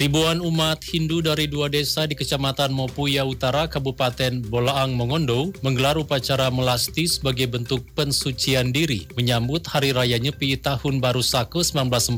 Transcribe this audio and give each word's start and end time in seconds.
Ribuan 0.00 0.40
umat 0.40 0.80
Hindu 0.80 1.20
dari 1.20 1.44
dua 1.44 1.68
desa 1.68 2.08
di 2.08 2.16
Kecamatan 2.16 2.72
Mopuya 2.72 3.20
Utara, 3.20 3.68
Kabupaten 3.68 4.40
Bolaang, 4.48 4.96
Mongondo 4.96 5.52
menggelar 5.60 6.00
upacara 6.00 6.48
melasti 6.48 7.04
sebagai 7.04 7.44
bentuk 7.52 7.84
pensucian 7.92 8.72
diri 8.72 9.04
menyambut 9.12 9.60
Hari 9.68 9.92
Raya 9.92 10.16
Nyepi 10.16 10.56
Tahun 10.56 11.04
Baru 11.04 11.20
Saka 11.20 11.60
1945 11.60 12.16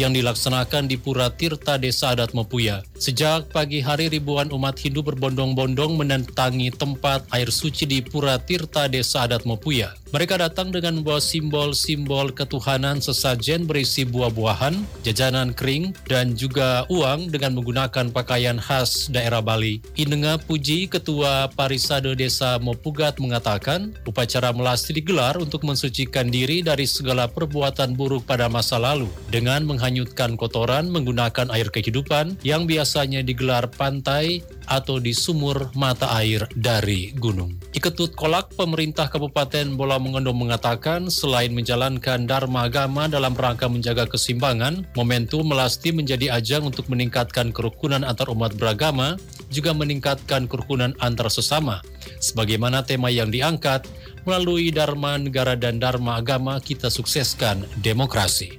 yang 0.00 0.16
dilaksanakan 0.16 0.88
di 0.88 0.96
Pura 0.96 1.28
Tirta 1.28 1.76
Desa 1.76 2.16
Adat 2.16 2.32
Mopuya. 2.32 2.80
Sejak 2.96 3.52
pagi 3.52 3.84
hari 3.84 4.08
ribuan 4.08 4.48
umat 4.48 4.80
Hindu 4.80 5.04
berbondong-bondong 5.04 6.00
menentangi 6.00 6.72
tempat 6.72 7.28
air 7.28 7.52
suci 7.52 7.84
di 7.84 8.00
Pura 8.00 8.40
Tirta 8.40 8.88
Desa 8.88 9.28
Adat 9.28 9.44
Mopuya. 9.44 9.92
Mereka 10.16 10.40
datang 10.40 10.72
dengan 10.72 11.02
membawa 11.02 11.20
simbol-simbol 11.20 12.32
ketuhanan 12.32 13.04
sesajen 13.04 13.68
berisi 13.68 14.06
buah-buahan, 14.06 15.04
jajanan 15.04 15.52
kering, 15.52 15.92
dan 16.06 16.32
juga 16.38 16.85
uang 16.88 17.30
dengan 17.30 17.54
menggunakan 17.58 18.10
pakaian 18.14 18.58
khas 18.58 19.10
daerah 19.10 19.42
Bali. 19.42 19.82
Inenga 19.98 20.38
Puji, 20.38 20.86
Ketua 20.86 21.50
Parisade 21.52 22.14
Desa 22.14 22.58
Mopugat 22.62 23.18
mengatakan, 23.18 23.94
upacara 24.06 24.50
melasti 24.54 24.96
digelar 24.96 25.36
untuk 25.38 25.66
mensucikan 25.66 26.30
diri 26.30 26.62
dari 26.62 26.86
segala 26.86 27.26
perbuatan 27.30 27.94
buruk 27.98 28.24
pada 28.26 28.46
masa 28.46 28.78
lalu 28.78 29.10
dengan 29.30 29.66
menghanyutkan 29.66 30.38
kotoran 30.38 30.88
menggunakan 30.90 31.50
air 31.52 31.68
kehidupan 31.70 32.38
yang 32.46 32.64
biasanya 32.64 33.22
digelar 33.22 33.66
pantai 33.70 34.42
atau 34.66 34.98
di 34.98 35.14
sumur 35.14 35.70
mata 35.78 36.10
air 36.18 36.46
dari 36.54 37.14
gunung. 37.16 37.54
Iketut 37.72 38.18
Kolak, 38.18 38.54
pemerintah 38.58 39.06
Kabupaten 39.10 39.74
Bola 39.78 39.96
Mongondo 39.96 40.34
mengatakan 40.34 41.08
selain 41.08 41.54
menjalankan 41.54 42.26
Dharma 42.26 42.66
agama 42.66 43.06
dalam 43.06 43.32
rangka 43.32 43.70
menjaga 43.70 44.06
kesimbangan, 44.10 44.86
momentum 44.98 45.46
melasti 45.46 45.94
menjadi 45.94 46.34
ajang 46.36 46.66
untuk 46.68 46.90
meningkatkan 46.90 47.54
kerukunan 47.54 48.02
antar 48.02 48.28
umat 48.30 48.54
beragama, 48.58 49.14
juga 49.48 49.70
meningkatkan 49.72 50.50
kerukunan 50.50 50.92
antar 50.98 51.30
sesama. 51.30 51.80
Sebagaimana 52.18 52.82
tema 52.82 53.08
yang 53.08 53.30
diangkat, 53.30 53.86
melalui 54.26 54.74
Dharma 54.74 55.16
negara 55.16 55.54
dan 55.54 55.78
Dharma 55.78 56.18
agama 56.18 56.58
kita 56.58 56.90
sukseskan 56.90 57.62
demokrasi. 57.80 58.58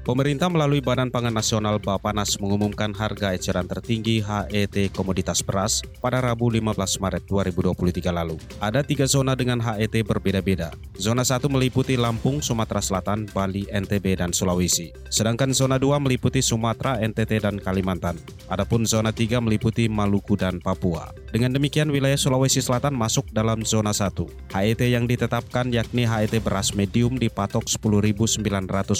Pemerintah 0.00 0.48
melalui 0.48 0.80
Badan 0.80 1.12
Pangan 1.12 1.36
Nasional 1.36 1.76
Bapanas 1.76 2.40
mengumumkan 2.40 2.88
harga 2.96 3.36
eceran 3.36 3.68
tertinggi 3.68 4.24
HET 4.24 4.96
komoditas 4.96 5.44
beras 5.44 5.84
pada 6.00 6.24
Rabu 6.24 6.48
15 6.48 6.72
Maret 7.04 7.28
2023 7.28 8.08
lalu. 8.08 8.40
Ada 8.64 8.80
tiga 8.80 9.04
zona 9.04 9.36
dengan 9.36 9.60
HET 9.60 9.92
berbeda-beda. 10.08 10.72
Zona 10.96 11.20
1 11.20 11.44
meliputi 11.52 12.00
Lampung, 12.00 12.40
Sumatera 12.40 12.80
Selatan, 12.80 13.28
Bali, 13.28 13.68
NTB, 13.68 14.24
dan 14.24 14.32
Sulawesi. 14.32 14.88
Sedangkan 15.12 15.52
zona 15.52 15.76
2 15.76 16.00
meliputi 16.00 16.40
Sumatera, 16.40 16.96
NTT, 16.96 17.44
dan 17.44 17.60
Kalimantan. 17.60 18.16
Adapun 18.48 18.88
zona 18.88 19.12
3 19.12 19.36
meliputi 19.44 19.84
Maluku 19.84 20.32
dan 20.32 20.64
Papua. 20.64 21.12
Dengan 21.28 21.52
demikian 21.52 21.92
wilayah 21.92 22.16
Sulawesi 22.16 22.64
Selatan 22.64 22.96
masuk 22.96 23.28
dalam 23.36 23.68
zona 23.68 23.92
1. 23.92 24.16
HET 24.48 24.80
yang 24.80 25.04
ditetapkan 25.04 25.68
yakni 25.68 26.08
HET 26.08 26.40
beras 26.40 26.72
medium 26.72 27.20
dipatok 27.20 27.68
10.900 27.68 28.40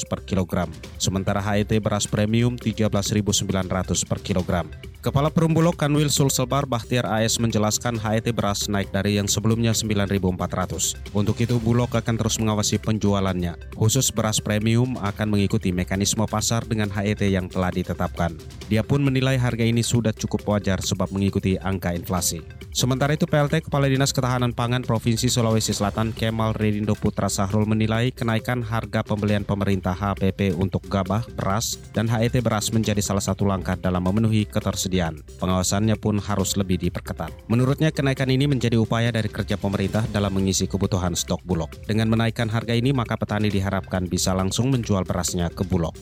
per 0.04 0.20
kilogram 0.28 0.68
sementara 1.00 1.40
HET 1.40 1.72
beras 1.82 2.06
premium 2.06 2.56
13.900 2.60 4.06
per 4.06 4.20
kilogram. 4.20 4.68
Kepala 5.00 5.32
Perumbulok 5.32 5.80
Kanwil 5.80 6.12
Sulselbar 6.12 6.68
Bahtiar 6.68 7.08
AS 7.08 7.40
menjelaskan 7.40 7.96
HET 7.96 8.36
beras 8.36 8.68
naik 8.68 8.92
dari 8.92 9.16
yang 9.16 9.24
sebelumnya 9.24 9.72
9.400. 9.72 11.16
Untuk 11.16 11.40
itu 11.40 11.56
Bulog 11.56 11.88
akan 11.88 12.20
terus 12.20 12.36
mengawasi 12.36 12.76
penjualannya. 12.76 13.56
Khusus 13.80 14.12
beras 14.12 14.44
premium 14.44 15.00
akan 15.00 15.32
mengikuti 15.32 15.72
mekanisme 15.72 16.28
pasar 16.28 16.68
dengan 16.68 16.92
HET 16.92 17.24
yang 17.32 17.48
telah 17.48 17.72
ditetapkan. 17.72 18.36
Dia 18.68 18.84
pun 18.84 19.00
menilai 19.00 19.40
harga 19.40 19.64
ini 19.64 19.80
sudah 19.80 20.12
cukup 20.12 20.44
wajar 20.44 20.84
sebab 20.84 21.08
mengikuti 21.16 21.56
angka 21.56 21.96
inflasi. 21.96 22.44
Sementara 22.76 23.16
itu 23.16 23.24
PLT 23.24 23.72
Kepala 23.72 23.88
Dinas 23.88 24.12
Ketahanan 24.12 24.52
Pangan 24.52 24.84
Provinsi 24.84 25.32
Sulawesi 25.32 25.72
Selatan 25.72 26.12
Kemal 26.12 26.52
Redindo 26.52 26.92
Putra 26.92 27.32
Sahrul 27.32 27.64
menilai 27.64 28.12
kenaikan 28.12 28.60
harga 28.60 29.00
pembelian 29.00 29.48
pemerintah 29.48 29.96
HPP 29.96 30.60
untuk 30.60 30.84
gabah, 30.92 31.24
beras, 31.32 31.80
dan 31.96 32.04
HET 32.04 32.36
beras 32.44 32.68
menjadi 32.68 33.00
salah 33.00 33.24
satu 33.24 33.48
langkah 33.48 33.80
dalam 33.80 34.04
memenuhi 34.04 34.44
ketersediaan. 34.44 34.89
Pengawasannya 35.38 35.94
pun 35.94 36.18
harus 36.18 36.58
lebih 36.58 36.82
diperketat. 36.82 37.30
Menurutnya 37.46 37.94
kenaikan 37.94 38.26
ini 38.28 38.50
menjadi 38.50 38.76
upaya 38.76 39.14
dari 39.14 39.30
kerja 39.30 39.54
pemerintah 39.54 40.02
dalam 40.10 40.34
mengisi 40.34 40.66
kebutuhan 40.66 41.14
stok 41.14 41.46
Bulog. 41.46 41.70
Dengan 41.86 42.10
menaikkan 42.10 42.50
harga 42.50 42.74
ini 42.74 42.90
maka 42.90 43.14
petani 43.14 43.46
diharapkan 43.48 44.10
bisa 44.10 44.34
langsung 44.34 44.74
menjual 44.74 45.06
berasnya 45.06 45.46
ke 45.48 45.62
Bulog. 45.62 45.94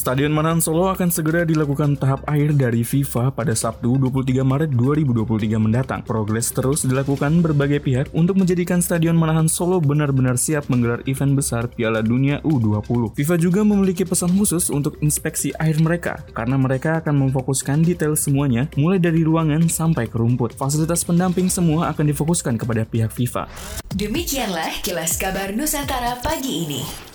Stadion 0.00 0.32
Manahan 0.32 0.64
Solo 0.64 0.88
akan 0.88 1.12
segera 1.12 1.44
dilakukan 1.44 1.92
tahap 2.00 2.24
akhir 2.24 2.56
dari 2.56 2.80
FIFA 2.80 3.36
pada 3.36 3.52
Sabtu 3.52 4.00
23 4.00 4.40
Maret 4.40 4.72
2023 4.72 5.60
mendatang. 5.60 6.00
Progres 6.08 6.48
terus 6.56 6.88
dilakukan 6.88 7.44
berbagai 7.44 7.84
pihak 7.84 8.08
untuk 8.16 8.40
menjadikan 8.40 8.80
Stadion 8.80 9.12
Manahan 9.12 9.44
Solo 9.44 9.76
benar-benar 9.76 10.40
siap 10.40 10.72
menggelar 10.72 11.04
event 11.04 11.36
besar 11.36 11.68
Piala 11.68 12.00
Dunia 12.00 12.40
U20. 12.48 13.12
FIFA 13.12 13.36
juga 13.36 13.60
memiliki 13.60 14.08
pesan 14.08 14.32
khusus 14.32 14.72
untuk 14.72 14.96
inspeksi 15.04 15.52
akhir 15.60 15.84
mereka, 15.84 16.24
karena 16.32 16.56
mereka 16.56 17.04
akan 17.04 17.28
memfokuskan 17.28 17.84
detail 17.84 18.16
semuanya, 18.16 18.72
mulai 18.80 18.96
dari 18.96 19.20
ruangan 19.20 19.68
sampai 19.68 20.08
ke 20.08 20.16
rumput. 20.16 20.56
Fasilitas 20.56 21.04
pendamping 21.04 21.52
semua 21.52 21.92
akan 21.92 22.08
difokuskan 22.08 22.56
kepada 22.56 22.88
pihak 22.88 23.12
FIFA. 23.12 23.52
Demikianlah 23.92 24.80
kilas 24.80 25.20
kabar 25.20 25.52
Nusantara 25.52 26.16
pagi 26.24 26.64
ini. 26.64 27.09